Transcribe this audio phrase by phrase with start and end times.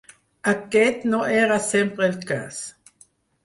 [0.53, 2.61] Aquest no era sempre el cas.